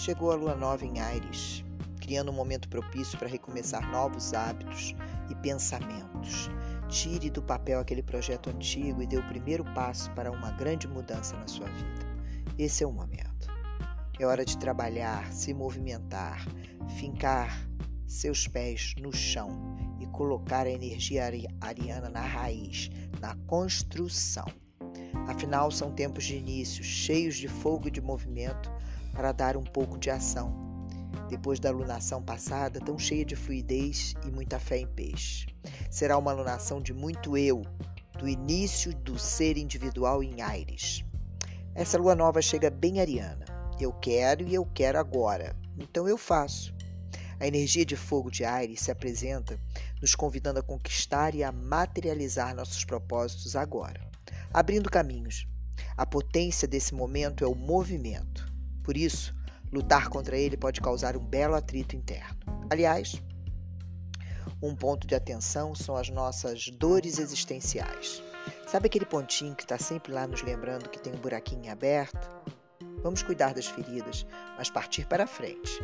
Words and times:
Chegou 0.00 0.32
a 0.32 0.34
lua 0.34 0.54
nova 0.54 0.82
em 0.82 0.98
Ares, 0.98 1.62
criando 2.00 2.30
um 2.30 2.34
momento 2.34 2.70
propício 2.70 3.18
para 3.18 3.28
recomeçar 3.28 3.86
novos 3.92 4.32
hábitos 4.32 4.94
e 5.28 5.34
pensamentos. 5.34 6.48
Tire 6.88 7.28
do 7.28 7.42
papel 7.42 7.78
aquele 7.78 8.02
projeto 8.02 8.48
antigo 8.48 9.02
e 9.02 9.06
dê 9.06 9.18
o 9.18 9.28
primeiro 9.28 9.62
passo 9.74 10.10
para 10.12 10.32
uma 10.32 10.52
grande 10.52 10.88
mudança 10.88 11.36
na 11.36 11.46
sua 11.46 11.66
vida. 11.66 12.06
Esse 12.58 12.82
é 12.82 12.86
o 12.86 12.92
momento. 12.92 13.46
É 14.18 14.24
hora 14.24 14.42
de 14.42 14.56
trabalhar, 14.56 15.30
se 15.34 15.52
movimentar, 15.52 16.46
fincar 16.96 17.68
seus 18.06 18.48
pés 18.48 18.94
no 18.98 19.12
chão 19.12 19.76
e 20.00 20.06
colocar 20.06 20.66
a 20.66 20.70
energia 20.70 21.24
ariana 21.60 22.08
na 22.08 22.22
raiz, 22.22 22.90
na 23.20 23.36
construção. 23.46 24.46
Afinal, 25.28 25.70
são 25.70 25.92
tempos 25.92 26.24
de 26.24 26.36
início, 26.36 26.82
cheios 26.82 27.36
de 27.36 27.48
fogo 27.48 27.88
e 27.88 27.90
de 27.90 28.00
movimento 28.00 28.72
para 29.12 29.32
dar 29.32 29.56
um 29.56 29.64
pouco 29.64 29.98
de 29.98 30.10
ação 30.10 30.70
depois 31.30 31.60
da 31.60 31.68
alunação 31.68 32.20
passada, 32.20 32.80
tão 32.80 32.98
cheia 32.98 33.24
de 33.24 33.36
fluidez 33.36 34.14
e 34.26 34.30
muita 34.32 34.58
fé 34.58 34.78
em 34.78 34.86
peixe. 34.86 35.46
Será 35.88 36.18
uma 36.18 36.32
alunação 36.32 36.82
de 36.82 36.92
muito 36.92 37.36
eu, 37.36 37.62
do 38.18 38.28
início 38.28 38.92
do 38.92 39.16
ser 39.16 39.56
individual 39.56 40.22
em 40.22 40.42
Aires. 40.42 41.04
Essa 41.72 41.96
lua 41.96 42.16
nova 42.16 42.42
chega 42.42 42.68
bem 42.68 43.00
ariana. 43.00 43.44
Eu 43.80 43.92
quero 43.92 44.46
e 44.46 44.54
eu 44.54 44.66
quero 44.66 44.98
agora, 44.98 45.56
então 45.78 46.08
eu 46.08 46.18
faço. 46.18 46.74
A 47.38 47.46
energia 47.46 47.86
de 47.86 47.96
fogo 47.96 48.30
de 48.30 48.44
Aires 48.44 48.80
se 48.80 48.90
apresenta, 48.90 49.58
nos 50.02 50.14
convidando 50.14 50.58
a 50.58 50.62
conquistar 50.62 51.34
e 51.34 51.42
a 51.42 51.52
materializar 51.52 52.54
nossos 52.54 52.84
propósitos 52.84 53.56
agora, 53.56 54.00
abrindo 54.52 54.90
caminhos. 54.90 55.46
A 55.96 56.04
potência 56.04 56.68
desse 56.68 56.92
momento 56.92 57.44
é 57.44 57.46
o 57.46 57.54
movimento. 57.54 58.49
Por 58.90 58.96
isso, 58.96 59.32
Lutar 59.72 60.08
contra 60.08 60.36
ele 60.36 60.56
pode 60.56 60.80
causar 60.80 61.16
um 61.16 61.24
belo 61.24 61.54
atrito 61.54 61.94
interno. 61.94 62.36
Aliás, 62.68 63.22
um 64.60 64.74
ponto 64.74 65.06
de 65.06 65.14
atenção 65.14 65.76
são 65.76 65.94
as 65.94 66.08
nossas 66.08 66.68
dores 66.70 67.20
existenciais. 67.20 68.20
Sabe 68.66 68.86
aquele 68.86 69.04
pontinho 69.04 69.54
que 69.54 69.62
está 69.62 69.78
sempre 69.78 70.12
lá 70.12 70.26
nos 70.26 70.42
lembrando 70.42 70.88
que 70.88 70.98
tem 70.98 71.12
um 71.12 71.20
buraquinho 71.20 71.70
aberto? 71.70 72.28
Vamos 73.00 73.22
cuidar 73.22 73.54
das 73.54 73.66
feridas, 73.66 74.26
mas 74.58 74.68
partir 74.68 75.06
para 75.06 75.24
frente. 75.24 75.80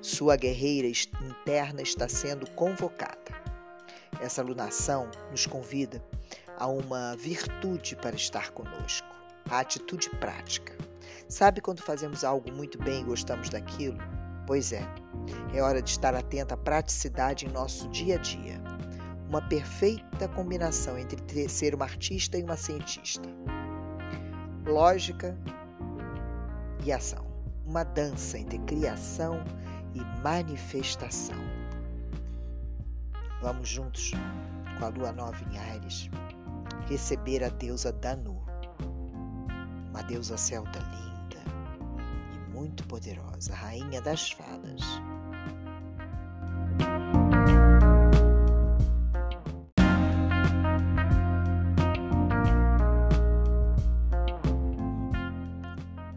Sua 0.00 0.34
guerreira 0.34 0.88
interna 1.20 1.82
está 1.82 2.08
sendo 2.08 2.50
convocada. 2.52 3.36
Essa 4.18 4.40
alunação 4.40 5.10
nos 5.30 5.44
convida 5.44 6.02
a 6.56 6.66
uma 6.66 7.14
virtude 7.16 7.94
para 7.96 8.16
estar 8.16 8.50
conosco, 8.52 9.14
a 9.50 9.58
atitude 9.58 10.08
prática. 10.18 10.85
Sabe 11.28 11.60
quando 11.60 11.82
fazemos 11.82 12.22
algo 12.22 12.52
muito 12.52 12.78
bem 12.78 13.00
e 13.00 13.04
gostamos 13.04 13.48
daquilo? 13.48 13.98
Pois 14.46 14.72
é, 14.72 14.86
é 15.52 15.60
hora 15.60 15.82
de 15.82 15.90
estar 15.90 16.14
atento 16.14 16.54
à 16.54 16.56
praticidade 16.56 17.46
em 17.46 17.48
nosso 17.50 17.88
dia 17.88 18.14
a 18.14 18.18
dia. 18.18 18.60
Uma 19.28 19.42
perfeita 19.42 20.28
combinação 20.28 20.96
entre 20.96 21.48
ser 21.48 21.74
uma 21.74 21.84
artista 21.84 22.38
e 22.38 22.44
uma 22.44 22.56
cientista. 22.56 23.28
Lógica 24.64 25.36
e 26.84 26.92
ação. 26.92 27.26
Uma 27.66 27.82
dança 27.82 28.38
entre 28.38 28.58
criação 28.60 29.42
e 29.94 30.00
manifestação. 30.22 31.42
Vamos 33.42 33.68
juntos, 33.68 34.12
com 34.78 34.84
a 34.84 34.88
lua 34.88 35.10
nova 35.10 35.36
em 35.50 35.58
Ares, 35.58 36.08
receber 36.88 37.42
a 37.42 37.48
deusa 37.48 37.90
Danu, 37.92 38.40
uma 39.90 40.02
deusa 40.04 40.36
celta 40.36 40.78
linda 40.78 41.15
muito 42.56 42.86
poderosa, 42.86 43.54
rainha 43.54 44.00
das 44.00 44.32
fadas. 44.32 44.80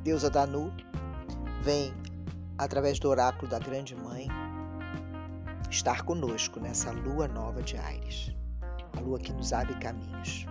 Deusa 0.02 0.30
Danu 0.30 0.72
vem 1.62 1.94
através 2.58 3.00
do 3.00 3.10
oráculo 3.10 3.52
da 3.52 3.60
Grande 3.60 3.94
Mãe 3.94 4.28
estar 5.70 6.04
conosco 6.04 6.60
nessa 6.62 6.92
lua 6.92 7.28
nova 7.28 7.62
de 7.62 7.78
Aires, 7.78 8.34
a 8.96 9.02
lua 9.02 9.20
que 9.20 9.34
nos 9.34 9.52
abre 9.52 9.76
caminhos. 9.76 10.46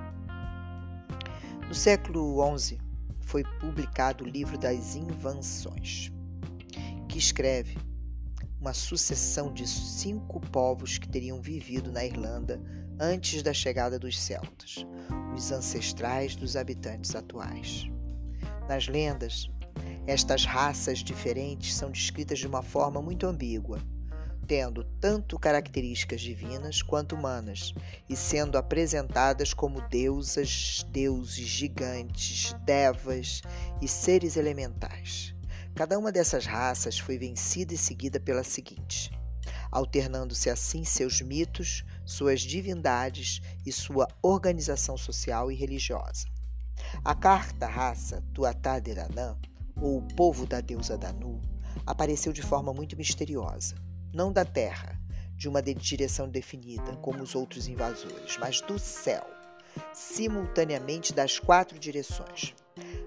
No 1.67 1.75
século 1.75 2.37
XI, 2.59 2.79
foi 3.29 3.45
publicado 3.61 4.25
o 4.25 4.27
livro 4.27 4.57
das 4.57 4.97
Invenções, 4.97 6.11
que 7.07 7.19
escreve 7.19 7.77
uma 8.59 8.73
sucessão 8.73 9.53
de 9.53 9.69
cinco 9.69 10.41
povos 10.41 10.97
que 10.97 11.07
teriam 11.07 11.39
vivido 11.39 11.93
na 11.93 12.07
Irlanda 12.07 12.59
antes 12.99 13.43
da 13.43 13.53
chegada 13.53 13.99
dos 13.99 14.19
celtas, 14.19 14.77
os 15.37 15.53
ancestrais 15.53 16.35
dos 16.35 16.57
habitantes 16.57 17.15
atuais. 17.15 17.85
Nas 18.67 18.89
lendas, 18.89 19.51
estas 20.07 20.47
raças 20.47 21.01
diferentes 21.01 21.75
são 21.75 21.91
descritas 21.91 22.39
de 22.39 22.47
uma 22.47 22.63
forma 22.63 23.03
muito 23.03 23.27
ambígua 23.27 23.79
tendo 24.49 24.83
tanto 24.99 25.39
características 25.39 26.23
divinas 26.23 26.81
quanto 26.81 27.15
humanas, 27.15 27.75
e 28.09 28.17
sendo 28.17 28.57
apresentadas 28.57 29.53
como 29.53 29.87
deusas, 29.89 30.87
deuses 30.89 31.47
gigantes, 31.47 32.57
devas 32.65 33.43
e 33.83 33.87
seres 33.87 34.39
elementais. 34.39 35.35
Cada 35.75 35.99
uma 35.99 36.11
dessas 36.11 36.47
raças 36.47 36.99
foi 36.99 37.19
vencida 37.19 37.75
e 37.75 37.79
seguida 37.79 38.19
pela 38.19 38.43
seguinte, 38.43 39.13
alternando-se 39.71 40.49
assim 40.49 40.83
seus 40.83 41.21
mitos, 41.21 41.85
suas 42.07 42.41
divindades 42.41 43.43
e 43.67 43.71
sua 43.71 44.09
organização 44.23 44.97
social 44.97 45.53
e 45.53 45.55
religiosa. 45.55 46.27
A 47.05 47.15
quarta 47.15 47.67
raça, 47.67 48.25
Tuatha-Dé-Danann, 48.33 49.37
ou 49.77 49.99
o 49.99 50.09
povo 50.17 50.47
da 50.47 50.63
deusa 50.63 50.97
Danu, 50.97 51.43
apareceu 51.85 52.33
de 52.33 52.41
forma 52.41 52.73
muito 52.73 52.97
misteriosa 52.97 53.88
não 54.13 54.33
da 54.33 54.45
terra, 54.45 54.99
de 55.37 55.49
uma 55.49 55.63
direção 55.63 56.29
definida, 56.29 56.97
como 56.97 57.23
os 57.23 57.35
outros 57.35 57.69
invasores, 57.69 58.37
mas 58.39 58.61
do 58.61 58.79
céu, 58.79 59.25
simultaneamente 59.93 61.15
das 61.15 61.39
quatro 61.39 61.79
direções. 61.79 62.55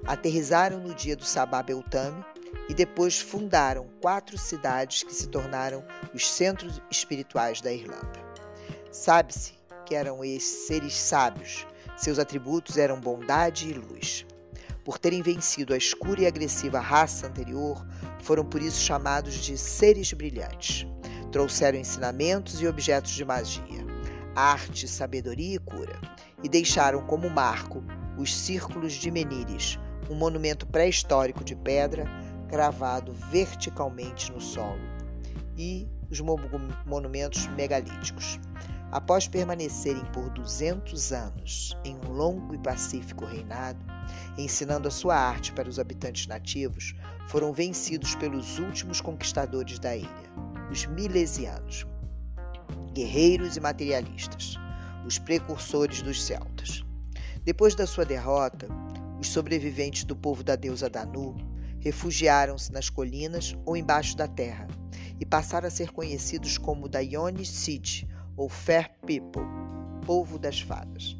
Aterrizaram 0.06 0.80
no 0.80 0.96
dia 0.96 1.16
do 1.16 1.26
Sabá 1.26 1.62
Beltame 1.62 2.24
e 2.70 2.74
depois 2.74 3.20
fundaram 3.20 3.90
quatro 4.02 4.38
cidades 4.38 5.04
que 5.04 5.14
se 5.14 5.28
tornaram 5.28 5.84
os 6.14 6.30
centros 6.30 6.82
espirituais 6.90 7.60
da 7.62 7.72
Irlanda. 7.72 8.20
Sabe-se 8.92 9.54
que 9.86 9.94
eram 9.94 10.24
esses 10.24 10.68
seres 10.68 10.94
sábios, 10.94 11.68
seus 11.98 12.18
atributos 12.18 12.78
eram 12.78 13.00
bondade 13.00 13.70
e 13.70 13.74
luz. 13.74 14.26
Por 14.84 14.98
terem 14.98 15.22
vencido 15.22 15.74
a 15.74 15.78
escura 15.78 16.22
e 16.22 16.28
agressiva 16.28 16.80
raça 16.80 17.28
anterior, 17.28 17.86
foram 18.22 18.44
por 18.44 18.62
isso 18.62 18.82
chamados 18.82 19.36
de 19.36 19.58
seres 19.58 20.12
brilhantes. 20.14 20.88
Trouxeram 21.32 21.80
ensinamentos 21.80 22.62
e 22.62 22.68
objetos 22.68 23.12
de 23.12 23.24
magia, 23.24 23.86
arte, 24.36 24.88
sabedoria 24.88 25.56
e 25.56 25.60
cura, 25.60 26.00
e 26.44 26.50
deixaram 26.50 27.06
como 27.06 27.30
marco 27.30 27.84
os 28.18 28.36
círculos 28.36 28.94
de 28.94 29.10
Menires, 29.10 29.80
um 30.10 30.16
monumento 30.16 30.68
pré-histórico 30.68 31.44
de 31.44 31.56
pedra 31.56 32.06
gravado 32.50 33.14
verticalmente 33.32 34.32
no 34.32 34.42
solo, 34.42 34.82
e 35.58 35.88
os 36.10 36.20
monumentos 36.86 37.48
megalíticos. 37.48 38.38
Após 38.92 39.26
permanecerem 39.26 40.04
por 40.12 40.30
200 40.32 41.14
anos 41.14 41.78
em 41.86 41.96
um 41.96 42.12
longo 42.12 42.54
e 42.54 42.58
pacífico 42.58 43.24
reinado, 43.24 43.80
ensinando 44.38 44.90
a 44.90 44.92
sua 44.92 45.16
arte 45.16 45.54
para 45.54 45.70
os 45.70 45.80
habitantes 45.80 46.28
nativos, 46.28 46.94
foram 47.30 47.54
vencidos 47.54 48.16
pelos 48.16 48.60
últimos 48.60 49.00
conquistadores 49.00 49.80
da 49.80 49.96
ilha, 49.96 50.32
os 50.72 50.86
milesianos, 50.86 51.86
guerreiros 52.94 53.58
e 53.58 53.60
materialistas, 53.60 54.56
os 55.06 55.20
precursores 55.20 56.02
dos 56.02 56.24
celtas. 56.24 56.84
Depois 57.44 57.76
da 57.76 57.86
sua 57.86 58.06
derrota, 58.06 58.68
os 59.20 59.28
sobreviventes 59.28 60.06
do 60.06 60.16
povo 60.16 60.44
da 60.44 60.56
deusa 60.56 60.90
Danu 60.90 61.36
refugiaram-se 61.80 62.72
nas 62.72 62.90
colinas 62.90 63.56
ou 63.66 63.76
embaixo 63.76 64.16
da 64.16 64.28
terra 64.28 64.68
e 65.20 65.26
passaram 65.26 65.68
a 65.68 65.72
ser 65.72 65.92
conhecidos 65.92 66.58
como 66.58 66.88
Dayoni 66.88 67.46
Sid, 67.46 68.08
ou 68.38 68.48
Fair 68.48 68.90
People, 69.06 69.44
povo 70.06 70.40
das 70.40 70.62
fadas. 70.62 71.18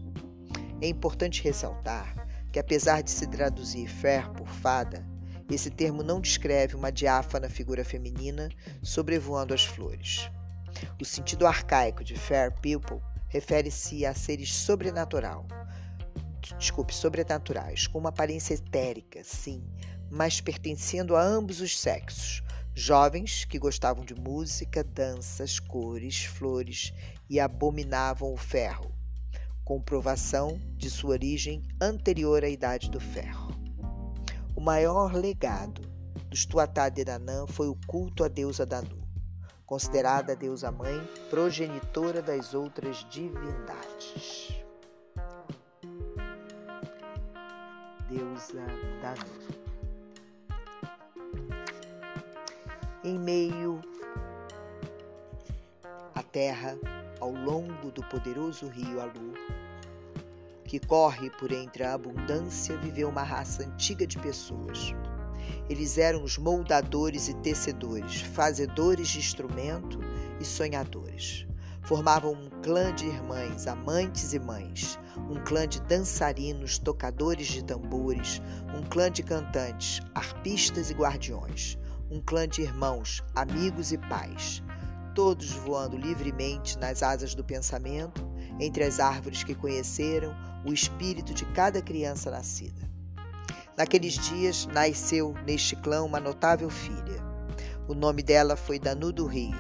É 0.82 0.88
importante 0.88 1.44
ressaltar 1.44 2.16
que, 2.52 2.60
apesar 2.60 3.02
de 3.02 3.12
se 3.12 3.28
traduzir 3.28 3.88
fair 3.88 4.30
por 4.32 4.48
fada, 4.48 5.06
esse 5.54 5.70
termo 5.70 6.04
não 6.04 6.22
descreve 6.22 6.76
uma 6.76 6.92
diáfana 6.92 7.50
figura 7.50 7.84
feminina 7.84 8.50
sobrevoando 8.82 9.54
as 9.54 9.64
flores. 9.64 10.30
O 11.00 11.06
sentido 11.06 11.46
arcaico 11.46 12.04
de 12.04 12.18
fair 12.18 12.52
people 12.62 13.00
refere-se 13.28 14.06
a 14.06 14.14
seres 14.14 14.54
sobrenatural, 14.54 15.46
desculpe, 16.58 16.94
sobrenaturais, 16.94 17.88
com 17.88 18.00
uma 18.00 18.10
aparência 18.10 18.54
etérica, 18.54 19.24
sim, 19.24 19.64
mas 20.10 20.42
pertencendo 20.42 21.16
a 21.16 21.22
ambos 21.22 21.62
os 21.62 21.80
sexos, 21.80 22.44
Jovens 22.74 23.44
que 23.44 23.60
gostavam 23.60 24.06
de 24.06 24.16
música, 24.16 24.82
danças, 24.82 25.60
cores, 25.60 26.24
flores 26.24 26.94
e 27.30 27.38
abominavam 27.38 28.34
o 28.34 28.38
ferro, 28.38 28.96
comprovação 29.66 30.58
de 30.78 30.90
sua 30.90 31.12
origem 31.12 31.68
anterior 31.82 32.46
à 32.46 32.50
Idade 32.50 32.90
do 32.90 33.00
Ferro. 33.00 33.61
O 34.56 34.62
maior 34.62 35.14
legado 35.14 35.82
dos 36.30 36.46
Tuatá 36.46 36.90
de 36.90 37.04
Danã 37.04 37.46
foi 37.48 37.68
o 37.68 37.78
culto 37.88 38.24
à 38.24 38.28
deusa 38.28 38.66
Danu, 38.66 39.08
considerada 39.66 40.34
a 40.34 40.36
deusa 40.36 40.72
mãe, 40.72 41.02
progenitora 41.30 42.22
das 42.22 42.54
outras 42.54 43.06
divindades. 43.10 44.64
Deusa 48.10 48.66
Danu. 49.02 49.62
em 53.04 53.18
meio 53.18 53.82
à 56.14 56.22
terra, 56.22 56.78
ao 57.20 57.32
longo 57.32 57.92
do 57.92 58.04
poderoso 58.04 58.68
rio 58.68 59.02
Alu, 59.02 59.34
que 60.72 60.80
corre 60.80 61.30
por 61.32 61.52
entre 61.52 61.84
a 61.84 61.96
abundância, 61.96 62.78
viveu 62.78 63.10
uma 63.10 63.24
raça 63.24 63.62
antiga 63.62 64.08
de 64.08 64.18
pessoas. 64.18 64.96
Eles 65.70 65.98
eram 65.98 66.24
os 66.24 66.38
moldadores 66.38 67.28
e 67.28 67.34
tecedores, 67.34 68.22
fazedores 68.22 69.10
de 69.10 69.20
instrumento 69.20 70.00
e 70.40 70.46
sonhadores. 70.46 71.46
Formavam 71.82 72.32
um 72.32 72.50
clã 72.62 72.96
de 72.96 73.06
irmãs, 73.06 73.68
amantes 73.68 74.32
e 74.32 74.40
mães, 74.40 74.98
um 75.30 75.44
clã 75.44 75.68
de 75.68 75.82
dançarinos, 75.82 76.80
tocadores 76.80 77.48
de 77.48 77.66
tambores, 77.66 78.42
um 78.74 78.82
clã 78.82 79.12
de 79.12 79.24
cantantes, 79.24 80.00
arpistas 80.16 80.90
e 80.90 80.94
guardiões, 80.94 81.78
um 82.10 82.22
clã 82.22 82.48
de 82.48 82.62
irmãos, 82.62 83.22
amigos 83.36 83.92
e 83.92 83.98
pais, 83.98 84.64
todos 85.14 85.52
voando 85.52 85.98
livremente 85.98 86.80
nas 86.80 87.04
asas 87.04 87.36
do 87.36 87.44
pensamento, 87.44 88.26
entre 88.58 88.86
as 88.86 89.02
árvores 89.02 89.44
que 89.44 89.54
conheceram 89.54 90.34
o 90.66 90.72
espírito 90.72 91.34
de 91.34 91.46
cada 91.46 91.82
criança 91.82 92.30
nascida. 92.30 92.90
Naqueles 93.78 94.14
dias 94.14 94.68
nasceu 94.68 95.34
neste 95.46 95.76
clã 95.76 96.04
uma 96.04 96.20
notável 96.20 96.70
filha. 96.70 97.22
O 97.88 97.94
nome 97.94 98.22
dela 98.22 98.56
foi 98.56 98.78
Danu 98.78 99.12
do 99.12 99.26
Rio, 99.26 99.58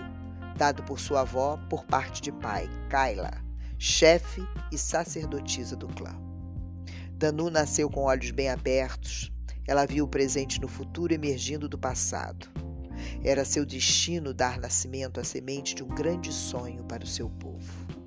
dado 0.58 0.84
por 0.84 1.00
sua 1.00 1.22
avó 1.22 1.58
por 1.70 1.86
parte 1.86 2.22
de 2.22 2.32
pai, 2.32 2.70
Kaila, 2.90 3.32
chefe 3.80 4.42
e 4.72 4.78
sacerdotisa 4.78 5.76
do 5.76 5.88
clã. 5.88 6.16
Danu 7.14 7.50
nasceu 7.50 7.90
com 7.90 8.04
olhos 8.04 8.32
bem 8.32 8.50
abertos, 8.50 9.32
ela 9.68 9.86
viu 9.86 10.06
o 10.06 10.08
presente 10.08 10.60
no 10.60 10.68
futuro 10.68 11.14
emergindo 11.14 11.70
do 11.70 11.78
passado. 11.78 12.48
Era 13.24 13.46
seu 13.46 13.66
destino 13.66 14.34
dar 14.34 14.60
nascimento 14.60 15.20
à 15.20 15.24
semente 15.24 15.74
de 15.74 15.84
um 15.84 15.88
grande 15.88 16.32
sonho 16.32 16.84
para 16.84 17.04
o 17.04 17.08
seu 17.08 17.30
povo. 17.30 18.01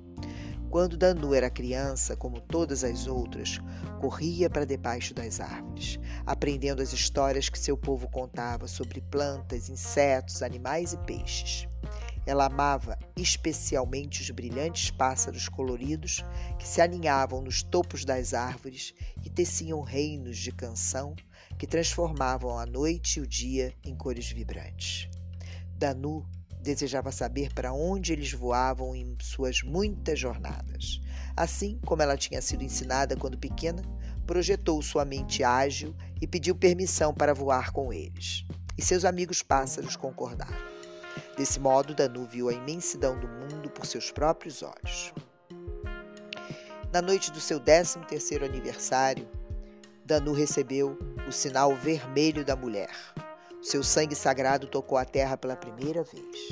Quando 0.75 0.97
Danu 0.97 1.33
era 1.33 1.49
criança, 1.49 2.17
como 2.17 2.41
todas 2.41 2.83
as 2.83 3.07
outras, 3.07 3.59
corria 4.01 4.49
para 4.49 4.65
debaixo 4.65 5.13
das 5.13 5.39
árvores, 5.39 5.97
aprendendo 6.25 6.81
as 6.81 6.91
histórias 6.91 7.47
que 7.47 7.57
seu 7.57 7.77
povo 7.77 8.09
contava 8.09 8.67
sobre 8.67 8.99
plantas, 8.99 9.69
insetos, 9.69 10.43
animais 10.43 10.91
e 10.91 10.97
peixes. 10.97 11.65
Ela 12.25 12.47
amava 12.47 12.99
especialmente 13.15 14.21
os 14.21 14.29
brilhantes 14.31 14.91
pássaros 14.91 15.47
coloridos 15.47 16.25
que 16.59 16.67
se 16.67 16.81
aninhavam 16.81 17.39
nos 17.39 17.63
topos 17.63 18.03
das 18.03 18.33
árvores 18.33 18.93
e 19.23 19.29
teciam 19.29 19.79
reinos 19.79 20.37
de 20.37 20.51
canção 20.51 21.15
que 21.57 21.65
transformavam 21.65 22.59
a 22.59 22.65
noite 22.65 23.19
e 23.19 23.21
o 23.21 23.27
dia 23.27 23.73
em 23.81 23.95
cores 23.95 24.29
vibrantes. 24.29 25.07
Danu 25.77 26.25
desejava 26.65 27.11
saber 27.11 27.53
para 27.53 27.71
onde 27.71 28.11
eles 28.11 28.33
voavam 28.33 28.95
em 28.95 29.15
suas 29.21 29.61
muitas 29.61 30.19
jornadas. 30.19 30.99
Assim 31.37 31.79
como 31.85 32.01
ela 32.01 32.17
tinha 32.17 32.41
sido 32.41 32.63
ensinada 32.63 33.15
quando 33.15 33.37
pequena, 33.37 33.83
projetou 34.25 34.81
sua 34.81 35.05
mente 35.05 35.43
ágil 35.43 35.95
e 36.19 36.25
pediu 36.25 36.55
permissão 36.55 37.13
para 37.13 37.33
voar 37.33 37.71
com 37.71 37.93
eles. 37.93 38.43
E 38.77 38.81
seus 38.81 39.05
amigos 39.05 39.43
pássaros 39.43 39.95
concordaram. 39.95 40.75
Desse 41.37 41.59
modo, 41.59 41.93
Danu 41.93 42.25
viu 42.25 42.49
a 42.49 42.53
imensidão 42.53 43.17
do 43.19 43.27
mundo 43.27 43.69
por 43.69 43.85
seus 43.85 44.11
próprios 44.11 44.63
olhos. 44.63 45.13
Na 46.91 47.01
noite 47.01 47.31
do 47.31 47.39
seu 47.39 47.59
13 47.59 47.99
terceiro 48.07 48.43
aniversário, 48.43 49.27
Danu 50.03 50.33
recebeu 50.33 50.97
o 51.27 51.31
sinal 51.31 51.75
vermelho 51.75 52.43
da 52.43 52.55
mulher. 52.55 52.89
Seu 53.65 53.81
sangue 53.83 54.15
sagrado 54.15 54.67
tocou 54.67 54.95
a 54.95 55.03
terra 55.03 55.35
pela 55.35 55.55
primeira 55.55 56.03
vez. 56.03 56.49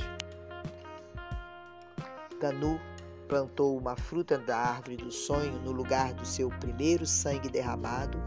Danu 2.42 2.82
plantou 3.28 3.78
uma 3.78 3.96
fruta 3.96 4.36
da 4.36 4.58
árvore 4.58 4.98
do 4.98 5.12
sonho 5.12 5.60
no 5.60 5.72
lugar 5.72 6.12
do 6.16 6.26
seu 6.26 6.50
primeiro 6.60 7.06
sangue 7.06 7.50
derramado 7.50 8.18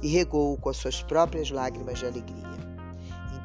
e 0.00 0.08
regou-o 0.08 0.56
com 0.56 0.70
as 0.70 0.78
suas 0.78 1.02
próprias 1.02 1.50
lágrimas 1.50 1.98
de 1.98 2.06
alegria. 2.06 2.58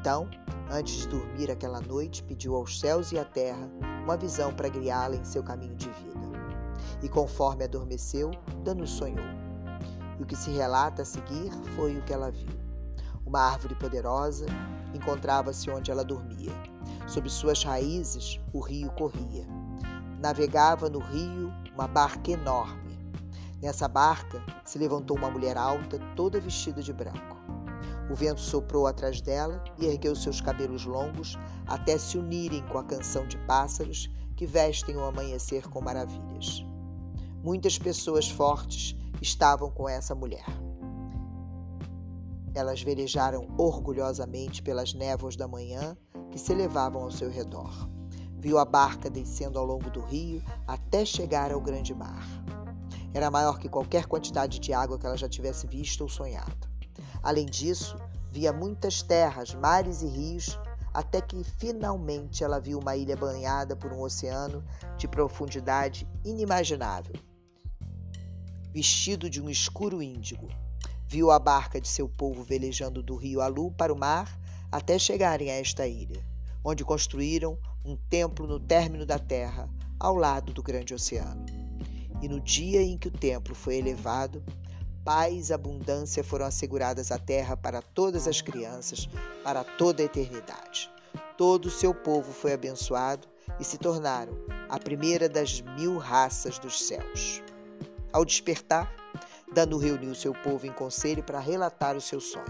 Então, 0.00 0.30
antes 0.70 0.94
de 0.94 1.08
dormir 1.08 1.50
aquela 1.50 1.82
noite, 1.82 2.22
pediu 2.22 2.56
aos 2.56 2.80
céus 2.80 3.12
e 3.12 3.18
à 3.18 3.24
terra 3.26 3.70
uma 4.02 4.16
visão 4.16 4.50
para 4.54 4.70
guiá-la 4.70 5.16
em 5.16 5.24
seu 5.26 5.42
caminho 5.42 5.76
de 5.76 5.90
vida. 5.90 6.26
E 7.02 7.08
conforme 7.10 7.64
adormeceu, 7.64 8.30
Danu 8.64 8.86
sonhou. 8.86 9.26
E 10.18 10.22
o 10.22 10.26
que 10.26 10.34
se 10.34 10.48
relata 10.48 11.02
a 11.02 11.04
seguir 11.04 11.52
foi 11.76 11.98
o 11.98 12.02
que 12.02 12.14
ela 12.14 12.30
viu. 12.30 12.65
Uma 13.26 13.40
árvore 13.40 13.74
poderosa 13.74 14.46
encontrava-se 14.94 15.68
onde 15.68 15.90
ela 15.90 16.04
dormia. 16.04 16.52
Sob 17.08 17.28
suas 17.28 17.64
raízes, 17.64 18.40
o 18.52 18.60
rio 18.60 18.90
corria. 18.92 19.44
Navegava 20.20 20.88
no 20.88 21.00
rio 21.00 21.52
uma 21.74 21.88
barca 21.88 22.30
enorme. 22.30 22.96
Nessa 23.60 23.88
barca 23.88 24.40
se 24.64 24.78
levantou 24.78 25.16
uma 25.16 25.28
mulher 25.28 25.58
alta, 25.58 25.98
toda 26.14 26.40
vestida 26.40 26.80
de 26.80 26.92
branco. 26.92 27.36
O 28.08 28.14
vento 28.14 28.40
soprou 28.40 28.86
atrás 28.86 29.20
dela 29.20 29.62
e 29.76 29.86
ergueu 29.86 30.14
seus 30.14 30.40
cabelos 30.40 30.84
longos 30.84 31.36
até 31.66 31.98
se 31.98 32.16
unirem 32.16 32.62
com 32.68 32.78
a 32.78 32.84
canção 32.84 33.26
de 33.26 33.36
pássaros 33.38 34.08
que 34.36 34.46
vestem 34.46 34.96
o 34.96 35.04
amanhecer 35.04 35.68
com 35.68 35.80
maravilhas. 35.80 36.64
Muitas 37.42 37.76
pessoas 37.78 38.28
fortes 38.30 38.96
estavam 39.20 39.70
com 39.70 39.88
essa 39.88 40.14
mulher. 40.14 40.44
Elas 42.56 42.80
velejaram 42.80 43.46
orgulhosamente 43.58 44.62
pelas 44.62 44.94
névoas 44.94 45.36
da 45.36 45.46
manhã 45.46 45.94
que 46.30 46.38
se 46.38 46.52
elevavam 46.52 47.02
ao 47.02 47.10
seu 47.10 47.30
redor. 47.30 47.70
Viu 48.38 48.58
a 48.58 48.64
barca 48.64 49.10
descendo 49.10 49.58
ao 49.58 49.66
longo 49.66 49.90
do 49.90 50.00
rio 50.00 50.42
até 50.66 51.04
chegar 51.04 51.52
ao 51.52 51.60
grande 51.60 51.94
mar. 51.94 52.26
Era 53.12 53.30
maior 53.30 53.58
que 53.58 53.68
qualquer 53.68 54.06
quantidade 54.06 54.58
de 54.58 54.72
água 54.72 54.98
que 54.98 55.04
ela 55.04 55.18
já 55.18 55.28
tivesse 55.28 55.66
visto 55.66 56.00
ou 56.00 56.08
sonhado. 56.08 56.66
Além 57.22 57.44
disso, 57.44 57.94
via 58.30 58.54
muitas 58.54 59.02
terras, 59.02 59.54
mares 59.54 60.00
e 60.00 60.06
rios, 60.06 60.58
até 60.94 61.20
que 61.20 61.44
finalmente 61.44 62.42
ela 62.42 62.58
viu 62.58 62.78
uma 62.78 62.96
ilha 62.96 63.18
banhada 63.18 63.76
por 63.76 63.92
um 63.92 64.00
oceano 64.00 64.64
de 64.96 65.06
profundidade 65.06 66.08
inimaginável 66.24 67.14
vestido 68.76 69.30
de 69.30 69.40
um 69.40 69.48
escuro 69.48 70.02
índigo. 70.02 70.48
Viu 71.08 71.30
a 71.30 71.38
barca 71.38 71.80
de 71.80 71.86
seu 71.86 72.08
povo 72.08 72.42
velejando 72.42 73.00
do 73.00 73.14
rio 73.14 73.40
Alu 73.40 73.70
para 73.70 73.92
o 73.92 73.98
mar 73.98 74.38
até 74.72 74.98
chegarem 74.98 75.50
a 75.50 75.54
esta 75.54 75.86
ilha, 75.86 76.24
onde 76.64 76.84
construíram 76.84 77.56
um 77.84 77.96
templo 77.96 78.46
no 78.46 78.58
término 78.58 79.06
da 79.06 79.18
terra, 79.18 79.70
ao 80.00 80.16
lado 80.16 80.52
do 80.52 80.62
grande 80.62 80.92
oceano. 80.92 81.46
E 82.20 82.28
no 82.28 82.40
dia 82.40 82.82
em 82.82 82.98
que 82.98 83.06
o 83.06 83.10
templo 83.10 83.54
foi 83.54 83.76
elevado, 83.76 84.42
paz 85.04 85.50
e 85.50 85.54
abundância 85.54 86.24
foram 86.24 86.46
asseguradas 86.46 87.12
à 87.12 87.18
terra 87.18 87.56
para 87.56 87.80
todas 87.80 88.26
as 88.26 88.40
crianças, 88.40 89.08
para 89.44 89.62
toda 89.62 90.02
a 90.02 90.06
eternidade. 90.06 90.90
Todo 91.38 91.66
o 91.66 91.70
seu 91.70 91.94
povo 91.94 92.32
foi 92.32 92.52
abençoado 92.52 93.28
e 93.60 93.64
se 93.64 93.78
tornaram 93.78 94.32
a 94.68 94.78
primeira 94.78 95.28
das 95.28 95.60
mil 95.60 95.98
raças 95.98 96.58
dos 96.58 96.84
céus. 96.84 97.40
Ao 98.12 98.24
despertar, 98.24 98.92
Danu 99.52 99.78
reuniu 99.78 100.14
seu 100.14 100.32
povo 100.32 100.66
em 100.66 100.72
conselho 100.72 101.22
para 101.22 101.38
relatar 101.38 101.96
o 101.96 102.00
seu 102.00 102.20
sonho. 102.20 102.44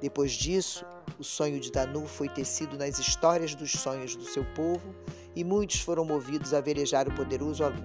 Depois 0.00 0.32
disso, 0.32 0.84
o 1.18 1.24
sonho 1.24 1.58
de 1.58 1.70
Danu 1.70 2.06
foi 2.06 2.28
tecido 2.28 2.78
nas 2.78 2.98
histórias 2.98 3.54
dos 3.54 3.72
sonhos 3.72 4.14
do 4.14 4.24
seu 4.24 4.44
povo 4.54 4.94
e 5.34 5.42
muitos 5.42 5.80
foram 5.80 6.04
movidos 6.04 6.54
a 6.54 6.60
velejar 6.60 7.08
o 7.08 7.14
poderoso 7.14 7.64
Alu, 7.64 7.82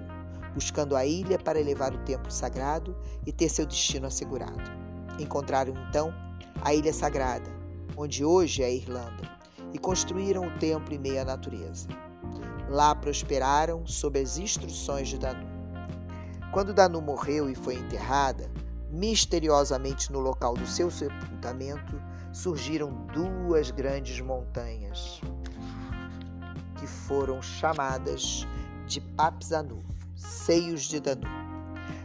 buscando 0.54 0.96
a 0.96 1.06
ilha 1.06 1.40
para 1.40 1.60
elevar 1.60 1.94
o 1.94 2.04
templo 2.06 2.32
sagrado 2.32 2.96
e 3.26 3.32
ter 3.32 3.50
seu 3.50 3.66
destino 3.66 4.08
assegurado. 4.08 4.72
Encontraram 5.20 5.74
então 5.90 6.14
a 6.62 6.74
ilha 6.74 6.94
sagrada, 6.94 7.50
onde 7.98 8.24
hoje 8.24 8.62
é 8.62 8.68
a 8.68 8.72
Irlanda, 8.72 9.30
e 9.74 9.80
construíram 9.80 10.46
o 10.46 10.60
templo 10.60 10.94
em 10.94 11.00
meio 11.00 11.22
à 11.22 11.26
natureza. 11.26 11.88
Lá 12.70 12.94
prosperaram 12.94 13.86
sob 13.86 14.20
as 14.20 14.38
instruções 14.38 15.10
de 15.10 15.18
Danu. 15.18 15.51
Quando 16.52 16.74
Danu 16.74 17.02
morreu 17.02 17.50
e 17.50 17.56
foi 17.56 17.76
enterrada, 17.76 18.52
misteriosamente 18.90 20.12
no 20.12 20.20
local 20.20 20.54
do 20.54 20.68
seu 20.68 20.92
sepultamento, 20.92 22.02
surgiram 22.34 22.92
duas 23.14 23.72
grandes 23.72 24.20
montanhas 24.20 25.22
que 26.78 26.86
foram 26.86 27.42
chamadas 27.42 28.46
de 28.86 29.00
Papsanu, 29.00 29.82
seios 30.14 30.84
de 30.84 31.00
Danu. 31.00 31.28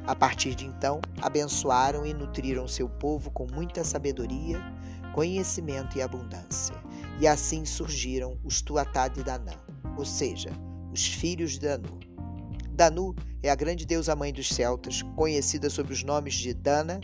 A 0.06 0.14
partir 0.14 0.54
de 0.54 0.64
então, 0.64 1.00
abençoaram 1.20 2.06
e 2.06 2.14
nutriram 2.14 2.68
seu 2.68 2.88
povo 2.88 3.32
com 3.32 3.48
muita 3.52 3.82
sabedoria, 3.82 4.60
conhecimento 5.12 5.98
e 5.98 6.02
abundância. 6.02 6.76
E 7.18 7.26
assim 7.26 7.64
surgiram 7.64 8.38
os 8.44 8.62
Tuatá 8.62 9.08
de 9.08 9.24
Danã, 9.24 9.54
ou 9.96 10.04
seja, 10.04 10.50
os 10.92 11.04
filhos 11.04 11.52
de 11.52 11.60
Danu. 11.60 12.05
Danu 12.76 13.16
é 13.42 13.48
a 13.48 13.54
grande 13.54 13.86
deusa 13.86 14.14
mãe 14.14 14.30
dos 14.30 14.50
celtas, 14.50 15.00
conhecida 15.16 15.70
sob 15.70 15.90
os 15.90 16.02
nomes 16.02 16.34
de 16.34 16.52
Dana, 16.52 17.00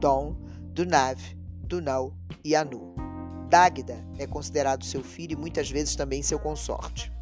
Don, 0.00 0.36
Dunav, 0.74 1.16
Dunal 1.62 2.12
e 2.44 2.56
Anu. 2.56 2.92
Dágda 3.48 4.04
é 4.18 4.26
considerado 4.26 4.84
seu 4.84 5.00
filho 5.00 5.34
e 5.34 5.36
muitas 5.36 5.70
vezes 5.70 5.94
também 5.94 6.22
seu 6.22 6.40
consorte. 6.40 7.12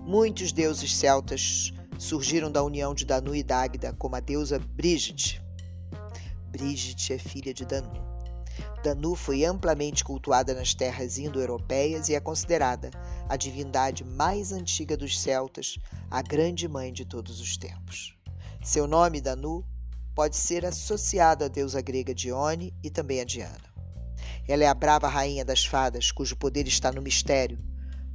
Muitos 0.00 0.52
deuses 0.52 0.94
celtas 0.94 1.72
surgiram 1.98 2.52
da 2.52 2.62
união 2.62 2.92
de 2.92 3.06
Danu 3.06 3.34
e 3.34 3.42
Dágda, 3.42 3.94
como 3.94 4.16
a 4.16 4.20
deusa 4.20 4.58
Brigitte. 4.58 5.42
Brigitte 6.50 7.14
é 7.14 7.18
filha 7.18 7.54
de 7.54 7.64
Danu. 7.64 8.13
Danu 8.82 9.14
foi 9.14 9.44
amplamente 9.44 10.04
cultuada 10.04 10.52
nas 10.54 10.74
terras 10.74 11.18
indo-europeias 11.18 12.08
e 12.08 12.14
é 12.14 12.20
considerada 12.20 12.90
a 13.28 13.36
divindade 13.36 14.04
mais 14.04 14.52
antiga 14.52 14.96
dos 14.96 15.20
celtas, 15.20 15.78
a 16.10 16.20
grande 16.20 16.68
mãe 16.68 16.92
de 16.92 17.04
todos 17.04 17.40
os 17.40 17.56
tempos. 17.56 18.16
Seu 18.62 18.86
nome, 18.86 19.20
Danu, 19.20 19.64
pode 20.14 20.36
ser 20.36 20.64
associado 20.64 21.44
à 21.44 21.48
deusa 21.48 21.80
grega 21.80 22.14
Dione 22.14 22.74
e 22.82 22.90
também 22.90 23.20
a 23.20 23.24
Diana. 23.24 23.74
Ela 24.46 24.64
é 24.64 24.66
a 24.66 24.74
brava 24.74 25.08
rainha 25.08 25.44
das 25.44 25.64
fadas, 25.64 26.10
cujo 26.10 26.36
poder 26.36 26.68
está 26.68 26.92
no 26.92 27.02
mistério, 27.02 27.58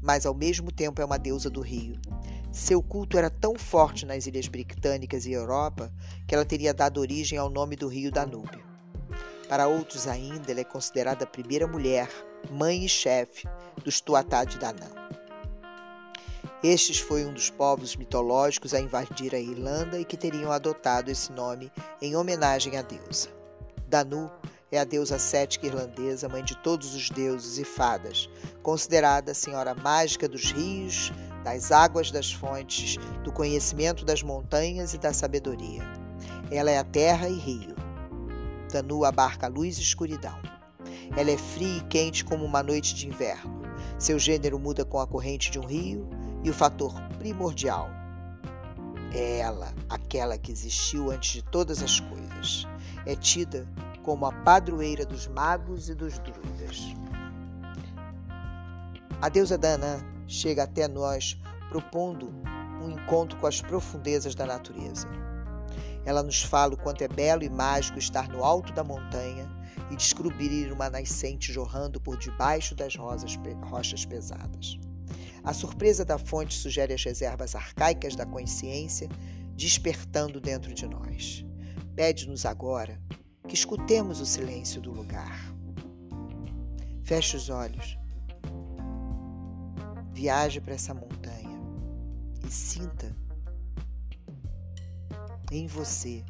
mas 0.02 0.26
ao 0.26 0.34
mesmo 0.34 0.72
tempo 0.72 1.02
é 1.02 1.06
uma 1.06 1.20
deusa 1.20 1.50
do 1.50 1.62
rio. 1.62 2.00
Seu 2.52 2.82
culto 2.82 3.18
era 3.18 3.30
tão 3.30 3.56
forte 3.56 4.06
nas 4.06 4.26
ilhas 4.26 4.48
britânicas 4.48 5.26
e 5.26 5.32
Europa 5.32 5.92
que 6.28 6.34
ela 6.34 6.46
teria 6.46 6.74
dado 6.74 7.00
origem 7.00 7.38
ao 7.38 7.50
nome 7.50 7.76
do 7.76 7.88
rio 7.88 8.12
Danúbio. 8.12 8.69
Para 9.50 9.68
outros 9.68 10.08
ainda, 10.08 10.52
ela 10.52 10.62
é 10.62 10.64
considerada 10.64 11.24
a 11.24 11.28
primeira 11.28 11.66
mulher, 11.66 12.08
mãe 12.52 12.86
e 12.86 12.88
chefe 12.88 13.50
dos 13.84 14.00
Tuatá 14.00 14.44
de 14.44 14.60
Danã. 14.60 14.88
Estes 16.62 17.00
foi 17.00 17.26
um 17.26 17.34
dos 17.34 17.50
povos 17.50 17.96
mitológicos 17.96 18.76
a 18.76 18.80
invadir 18.80 19.34
a 19.34 19.40
Irlanda 19.40 20.00
e 20.00 20.06
que 20.06 20.16
teriam 20.16 20.52
adotado 20.52 21.10
esse 21.10 21.32
nome 21.32 21.72
em 22.00 22.16
homenagem 22.16 22.78
à 22.78 22.84
deusa. 22.84 23.30
Danu 23.88 24.30
é 24.72 24.78
a 24.78 24.84
deusa 24.84 25.18
cética 25.18 25.66
irlandesa, 25.66 26.30
mãe 26.30 26.44
de 26.44 26.56
todos 26.58 26.94
os 26.94 27.10
deuses 27.10 27.58
e 27.58 27.64
fadas, 27.64 28.30
considerada 28.62 29.32
a 29.32 29.36
senhora 29.36 29.74
mágica 29.74 30.28
dos 30.28 30.52
rios, 30.52 31.12
das 31.44 31.72
águas 31.72 32.12
das 32.12 32.32
fontes, 32.32 32.98
do 33.24 33.32
conhecimento 33.32 34.06
das 34.06 34.22
montanhas 34.22 34.94
e 34.94 35.00
da 35.00 35.12
sabedoria. 35.12 35.82
Ela 36.52 36.70
é 36.70 36.78
a 36.78 36.84
terra 36.84 37.28
e 37.28 37.34
rio. 37.34 37.89
Danu 38.70 39.04
abarca 39.04 39.48
luz 39.48 39.78
e 39.78 39.82
escuridão. 39.82 40.40
Ela 41.18 41.32
é 41.32 41.38
fria 41.38 41.78
e 41.78 41.82
quente 41.82 42.24
como 42.24 42.46
uma 42.46 42.64
noite 42.64 42.96
de 42.96 43.08
inverno. 43.08 43.62
Seu 43.98 44.18
gênero 44.18 44.58
muda 44.60 44.86
com 44.86 45.00
a 45.00 45.08
corrente 45.08 45.52
de 45.52 45.60
um 45.60 45.66
rio 45.66 46.08
e 46.44 46.50
o 46.50 46.54
fator 46.54 46.94
primordial 47.18 47.90
é 49.14 49.40
ela, 49.40 49.74
aquela 49.90 50.38
que 50.38 50.52
existiu 50.52 51.12
antes 51.12 51.32
de 51.34 51.42
todas 51.42 51.82
as 51.82 52.00
coisas. 52.00 52.68
É 53.06 53.16
tida 53.16 53.68
como 54.04 54.26
a 54.26 54.32
padroeira 54.32 55.06
dos 55.06 55.28
magos 55.28 55.90
e 55.90 55.96
dos 55.96 56.20
druidas. 56.20 56.96
A 59.22 59.30
deusa 59.30 59.58
Danã 59.58 60.00
chega 60.28 60.64
até 60.64 60.88
nós 60.88 61.38
propondo 61.70 62.32
um 62.82 62.90
encontro 62.92 63.38
com 63.40 63.48
as 63.48 63.62
profundezas 63.62 64.34
da 64.36 64.46
natureza. 64.46 65.08
Ela 66.10 66.24
nos 66.24 66.42
fala 66.42 66.74
o 66.74 66.78
quanto 66.78 67.04
é 67.04 67.08
belo 67.08 67.44
e 67.44 67.50
mágico 67.52 68.00
estar 68.00 68.28
no 68.30 68.44
alto 68.44 68.74
da 68.74 68.84
montanha 68.84 69.48
e 69.92 69.96
descobrir 69.96 70.72
uma 70.72 70.90
nascente 70.90 71.54
jorrando 71.54 72.02
por 72.02 72.18
debaixo 72.18 72.74
das 72.74 72.96
rosas, 72.96 73.38
rochas 73.70 74.08
pesadas. 74.08 74.80
A 75.44 75.54
surpresa 75.54 76.04
da 76.04 76.18
fonte 76.18 76.56
sugere 76.56 76.96
as 76.96 77.04
reservas 77.04 77.54
arcaicas 77.54 78.16
da 78.16 78.26
consciência 78.26 79.08
despertando 79.56 80.42
dentro 80.42 80.74
de 80.74 80.88
nós. 80.88 81.46
Pede-nos 81.96 82.44
agora 82.44 83.00
que 83.48 83.54
escutemos 83.54 84.20
o 84.20 84.26
silêncio 84.26 84.82
do 84.82 84.92
lugar. 84.92 85.54
Feche 87.04 87.38
os 87.38 87.52
olhos. 87.52 88.00
Viaje 90.12 90.60
para 90.60 90.74
essa 90.74 90.92
montanha 90.92 91.62
e 92.44 92.52
sinta 92.52 93.16
em 95.52 95.66
você 95.68 96.24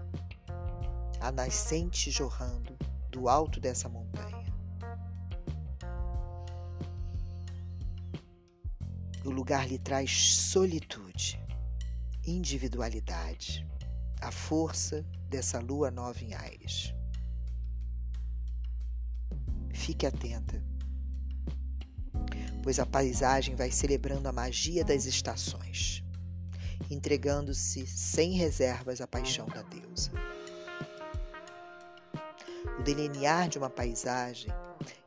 a 1.20 1.32
nascente 1.32 2.10
jorrando 2.10 2.78
do 3.12 3.28
alto 3.28 3.60
dessa 3.60 3.90
montanha. 3.90 4.46
O 9.26 9.30
lugar 9.30 9.68
lhe 9.68 9.78
traz 9.78 10.12
solitude, 10.36 11.38
individualidade, 12.26 13.68
a 14.22 14.32
força 14.32 15.06
dessa 15.28 15.60
lua 15.60 15.92
nova 15.92 16.24
em 16.24 16.34
Aires. 16.34 16.94
Fique 19.74 20.06
atenta, 20.06 20.64
pois 22.64 22.80
a 22.80 22.86
paisagem 22.86 23.56
vai 23.56 23.72
celebrando 23.72 24.30
a 24.30 24.32
magia 24.32 24.84
das 24.84 25.06
estações, 25.06 26.04
entregando-se 26.90 27.86
sem 27.88 28.32
reservas 28.32 29.02
à 29.02 29.08
paixão 29.08 29.46
da 29.48 29.62
deusa. 29.64 30.12
O 32.80 32.84
delinear 32.84 33.50
de 33.50 33.58
uma 33.58 33.70
paisagem 33.70 34.52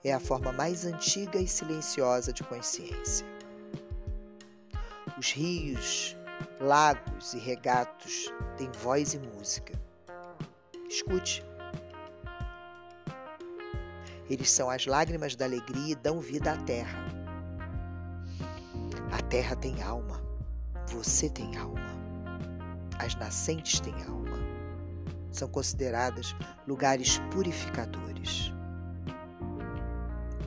é 0.04 0.12
a 0.12 0.20
forma 0.20 0.52
mais 0.52 0.84
antiga 0.84 1.38
e 1.38 1.48
silenciosa 1.48 2.32
de 2.32 2.42
consciência. 2.42 3.26
Os 5.18 5.32
rios, 5.32 6.16
lagos 6.60 7.34
e 7.34 7.38
regatos 7.38 8.32
têm 8.56 8.70
voz 8.72 9.14
e 9.14 9.18
música. 9.18 9.72
Escute. 10.88 11.44
Eles 14.28 14.50
são 14.50 14.70
as 14.70 14.86
lágrimas 14.86 15.36
da 15.36 15.44
alegria 15.44 15.92
e 15.92 15.96
dão 15.96 16.20
vida 16.20 16.52
à 16.52 16.56
terra. 16.56 17.04
A 19.10 19.22
terra 19.22 19.56
tem 19.56 19.82
alma. 19.82 20.21
Você 20.92 21.30
tem 21.30 21.56
alma. 21.56 21.80
As 22.98 23.14
nascentes 23.14 23.80
têm 23.80 23.94
alma. 24.04 24.36
São 25.30 25.48
consideradas 25.48 26.36
lugares 26.68 27.18
purificadores. 27.30 28.52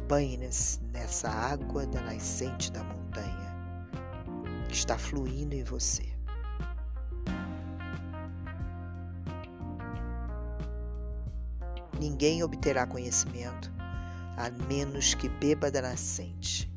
Banhe-se 0.08 0.80
nessa 0.94 1.30
água 1.30 1.88
da 1.88 2.00
nascente 2.02 2.72
da 2.72 2.84
montanha 2.84 3.56
que 4.68 4.76
está 4.76 5.00
fluindo 5.00 5.56
em 5.56 5.64
você. 5.64 6.06
Ninguém 12.00 12.44
obterá 12.44 12.86
conhecimento 12.86 13.74
a 14.38 14.52
menos 14.68 15.16
que 15.16 15.28
beba 15.28 15.72
da 15.72 15.82
nascente. 15.82 16.75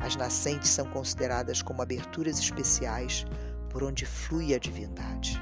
As 0.00 0.16
nascentes 0.16 0.70
são 0.70 0.86
consideradas 0.86 1.62
como 1.62 1.82
aberturas 1.82 2.38
especiais 2.38 3.24
por 3.68 3.84
onde 3.84 4.04
flui 4.04 4.54
a 4.54 4.58
divindade. 4.58 5.40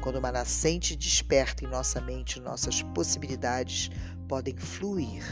Quando 0.00 0.16
uma 0.16 0.32
nascente 0.32 0.96
desperta 0.96 1.64
em 1.64 1.68
nossa 1.68 2.00
mente, 2.00 2.40
nossas 2.40 2.82
possibilidades 2.82 3.90
podem 4.28 4.56
fluir 4.56 5.24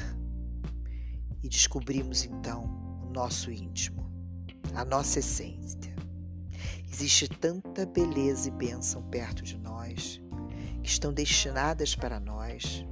e 1.43 1.49
descobrimos 1.49 2.25
então 2.25 2.67
nosso 3.13 3.51
íntimo, 3.51 4.11
a 4.75 4.85
nossa 4.85 5.21
essência. 5.21 5.95
Existe 6.93 7.29
tanta 7.29 7.87
beleza 7.87 8.49
e 8.49 8.51
bênção 8.51 9.03
perto 9.05 9.43
de 9.43 9.57
nós, 9.57 10.21
que 10.83 10.89
estão 10.89 11.13
destinadas 11.13 11.95
para 11.95 12.19
nós, 12.19 12.85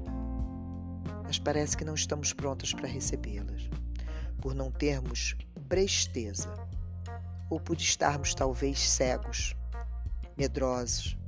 mas 1.34 1.38
parece 1.40 1.76
que 1.76 1.84
não 1.84 1.94
estamos 1.94 2.32
prontas 2.32 2.72
para 2.72 2.86
recebê-las, 2.86 3.68
por 4.40 4.54
não 4.54 4.70
termos 4.70 5.34
presteza, 5.68 6.54
ou 7.50 7.58
por 7.58 7.76
estarmos 7.76 8.36
talvez 8.36 8.78
cegos, 8.78 9.56
medrosos, 10.36 11.18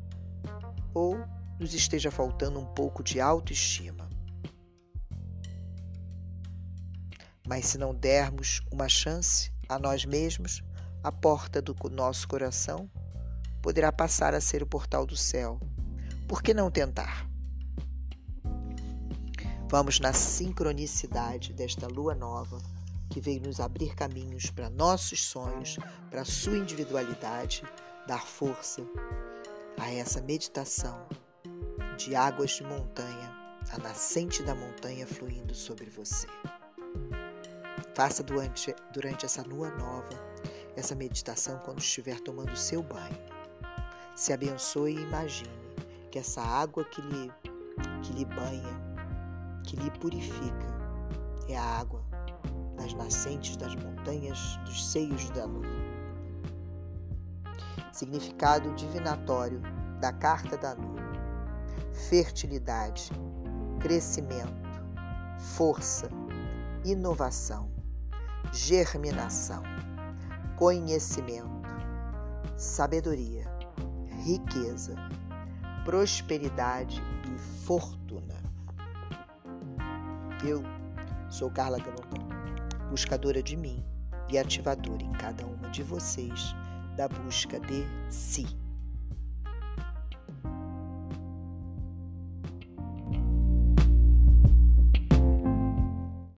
ou 0.95 1.19
nos 1.59 1.75
esteja 1.75 2.09
faltando 2.09 2.61
um 2.61 2.67
pouco 2.67 3.03
de 3.03 3.21
autoestima. 3.21 4.09
Mas 7.45 7.67
se 7.67 7.77
não 7.77 7.93
dermos 7.93 8.63
uma 8.71 8.89
chance 8.89 9.51
a 9.69 9.77
nós 9.77 10.05
mesmos, 10.05 10.63
a 11.03 11.11
porta 11.11 11.61
do 11.61 11.75
nosso 11.91 12.29
coração 12.29 12.89
poderá 13.61 13.91
passar 13.91 14.35
a 14.35 14.41
ser 14.41 14.63
o 14.63 14.67
portal 14.67 15.05
do 15.05 15.17
céu. 15.17 15.59
Por 16.29 16.45
que 16.45 16.55
não 16.55 16.71
tentar? 16.71 17.29
Vamos 19.69 19.99
na 19.99 20.13
sincronicidade 20.13 21.53
desta 21.53 21.89
lua 21.89 22.15
nova 22.15 22.59
que 23.11 23.21
veio 23.21 23.43
nos 23.43 23.59
abrir 23.59 23.95
caminhos 23.95 24.51
para 24.51 24.71
nossos 24.71 25.25
sonhos, 25.25 25.77
para 26.09 26.25
sua 26.25 26.57
individualidade, 26.57 27.65
dar 28.07 28.25
força 28.25 28.83
a 29.79 29.93
essa 29.93 30.21
meditação 30.23 31.07
de 31.97 32.15
águas 32.15 32.51
de 32.53 32.63
montanha, 32.63 33.35
a 33.73 33.79
nascente 33.79 34.43
da 34.43 34.55
montanha 34.55 35.07
fluindo 35.07 35.55
sobre 35.55 35.91
você. 35.91 36.29
Faça 37.95 38.23
durante, 38.23 38.75
durante 38.93 39.25
essa 39.25 39.43
lua 39.43 39.71
nova 39.71 40.27
essa 40.77 40.95
meditação 40.95 41.59
quando 41.65 41.81
estiver 41.81 42.21
tomando 42.21 42.55
seu 42.57 42.83
banho. 42.83 43.19
Se 44.15 44.33
abençoe 44.33 44.95
e 44.95 45.03
imagine 45.03 45.51
que 46.11 46.19
essa 46.19 46.43
água 46.43 46.85
que 46.85 47.01
lhe, 47.01 47.33
que 48.03 48.13
lhe 48.13 48.25
banha, 48.25 48.86
que 49.67 49.77
lhe 49.77 49.91
purifica, 49.91 50.67
é 51.49 51.57
a 51.57 51.81
água 51.81 52.03
das 52.77 52.95
nascentes 52.95 53.57
das 53.57 53.75
montanhas 53.75 54.57
dos 54.65 54.91
seios 54.91 55.29
da 55.31 55.45
lua. 55.45 55.67
Significado 57.93 58.73
divinatório 58.75 59.61
da 60.01 60.13
carta 60.13 60.57
da 60.57 60.75
lua: 60.75 61.03
fertilidade, 62.09 63.11
crescimento, 63.81 64.71
força, 65.57 66.09
inovação, 66.85 67.69
germinação, 68.53 69.63
conhecimento, 70.57 71.67
sabedoria, 72.57 73.45
riqueza, 74.23 74.95
prosperidade 75.85 77.03
e 77.35 77.39
fortuna. 77.65 78.06
Eu 80.45 80.63
sou 81.31 81.51
Carla 81.51 81.79
Galopão, 81.79 82.29
buscadora 82.91 83.43
de 83.43 83.57
mim 83.57 83.83
e 84.29 84.37
ativadora 84.37 85.03
em 85.03 85.13
cada 85.13 85.47
uma 85.47 85.71
de 85.71 85.83
vocês 85.83 86.55
da 86.97 87.09
busca 87.09 87.59
de 87.59 87.85
si. 88.11 88.47